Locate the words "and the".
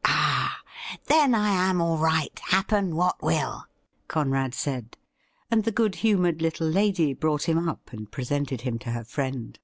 5.50-5.72